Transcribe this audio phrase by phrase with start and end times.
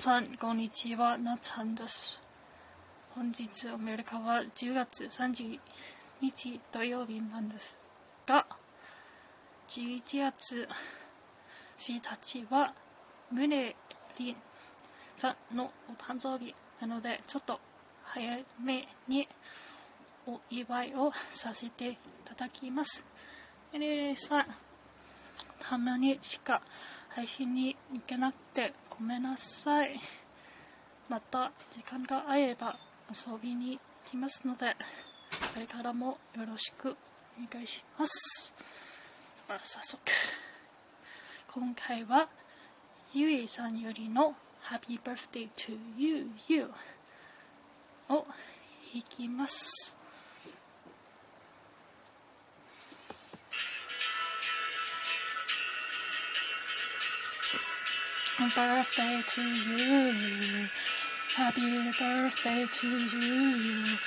[0.00, 1.18] さん、こんにちは。
[1.18, 2.18] なつはんです。
[3.14, 5.60] 本日、アメリカは10月30
[6.22, 7.92] 日土曜日なんです
[8.26, 8.46] が、
[9.68, 10.66] 11月
[11.76, 12.72] 1日は、
[13.30, 13.76] ムネ
[14.18, 14.36] リン
[15.14, 17.60] さんのお誕生日なので、ちょっと
[18.02, 19.28] 早めに
[20.26, 23.04] お祝いをさせていただきます。
[23.70, 24.46] ムネリンさん、
[25.60, 26.62] たまにしか
[27.10, 29.98] 配信に行けなくてごめんなさい。
[31.08, 32.76] また時間が合えば
[33.10, 34.76] 遊びに来ますので
[35.54, 36.94] これからもよろしくお
[37.50, 38.54] 願いします。
[39.48, 40.02] まあ、早速
[41.54, 42.28] 今回は
[43.14, 46.70] ゆいさんよりの Happy Birthday to You You
[48.10, 48.26] を
[48.92, 49.96] 弾きます。
[58.55, 60.67] birthday to you
[61.35, 63.97] Happy birthday to you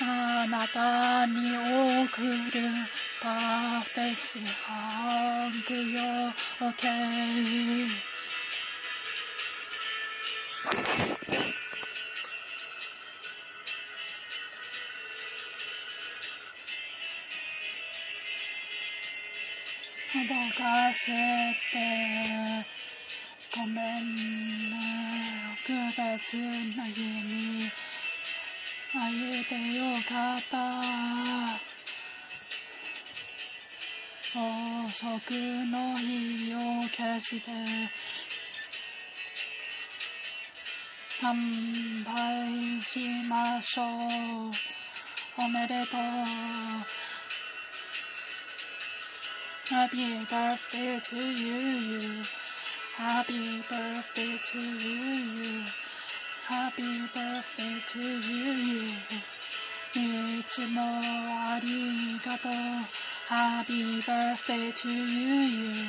[0.00, 1.50] あなたに
[2.06, 2.68] 送る
[3.22, 6.00] バースデースハングよ
[6.60, 7.88] OK
[20.14, 20.24] 動
[20.56, 21.12] かせ
[21.72, 22.71] て
[23.55, 24.75] ごめんね。
[25.67, 26.37] 特別
[26.75, 27.69] な日に
[28.91, 30.57] 会えてよかった。
[34.87, 35.31] 遅く
[35.69, 36.57] の日を
[36.89, 37.51] 消して。
[41.21, 41.35] 乾
[42.03, 43.85] 杯しましょう。
[45.37, 45.99] おめでとう。
[49.69, 52.42] Happy birthday to you
[52.96, 55.62] Happy birthday to you
[56.46, 58.90] Happy birthday to you
[59.94, 62.52] いつもありがとう
[63.28, 65.86] Happy birthday to you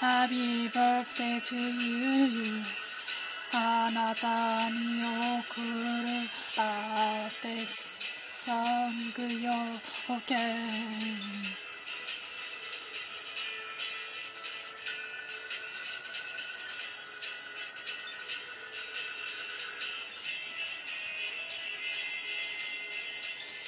[0.00, 2.62] Happy birthday to you
[3.52, 5.02] あなたに
[5.40, 9.52] 送るバーデソングよ
[10.08, 10.36] OK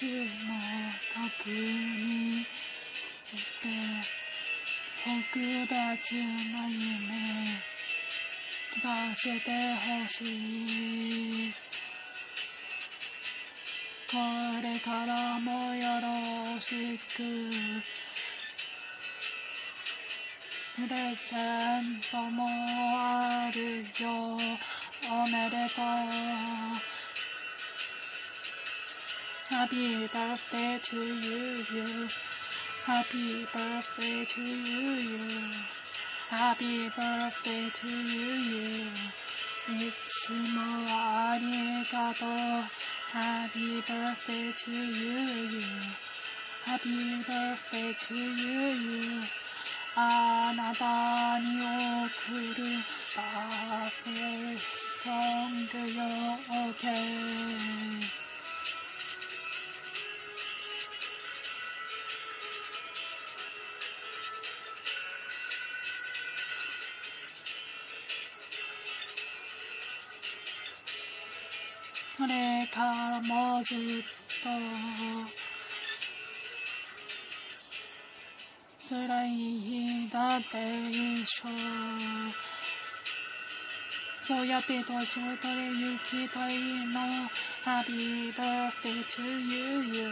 [0.00, 0.08] つも
[1.44, 3.68] 遠にいて
[5.04, 7.12] 特別な夢
[8.72, 11.52] 聞かせてほしい。
[14.10, 14.16] こ
[14.62, 17.18] れからもよろしく。
[20.76, 21.36] プレゼ
[21.80, 24.38] ントもあるよ。
[25.12, 26.99] おめでとう。
[29.49, 32.07] Happy birthday to you, you.
[32.85, 35.51] Happy birthday to you, you.
[36.29, 39.25] Happy birthday to you, you.
[39.67, 42.29] いつもありがとう。
[43.11, 44.79] Happy birthday to you,
[45.49, 45.61] you.
[46.65, 48.21] Happy birthday to you,
[48.71, 49.45] you.
[49.97, 52.65] あなたに送る
[53.15, 56.03] バースデーソングよ
[56.67, 56.83] OK
[72.20, 73.78] これからもずっ
[74.42, 74.50] と
[78.78, 80.58] 辛い日だって
[81.14, 81.48] 一緒
[84.20, 86.58] そうやって年を取り行きたい
[86.92, 87.00] の
[87.64, 90.04] Happy birthday to you, you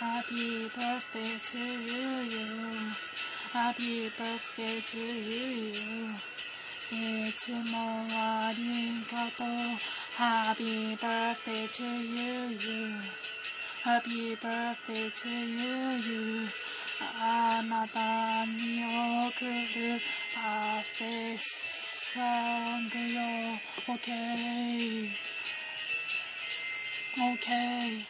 [0.00, 2.42] Happy birthday to you, you
[3.52, 6.53] Happy birthday to you, you
[6.92, 7.56] いつも
[8.10, 9.46] ありがとう
[10.16, 12.94] Happy birthday to you, you.
[13.82, 16.46] Happy birthday to you, you.
[17.20, 18.84] あなたに
[19.28, 19.98] 送る
[20.36, 23.20] バースデーソングよ
[23.88, 25.10] OK
[27.16, 28.04] OK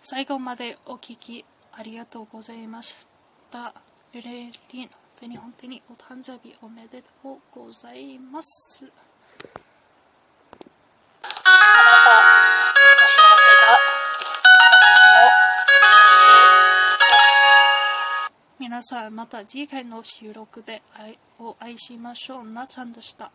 [0.00, 3.08] 最後までお聴きありがとうございまし
[3.50, 3.74] た
[4.12, 4.90] ルレリン
[5.22, 8.84] 当に本当にお誕生日おめでとうございます。
[8.84, 8.92] あな
[12.02, 12.24] たの
[13.06, 13.78] 幸せが
[14.58, 15.84] 私の幸
[16.18, 16.26] せ
[17.06, 18.34] です。
[18.58, 20.82] 皆さんまた次回の収録で
[21.38, 23.30] お会いしましょうなちゃんでした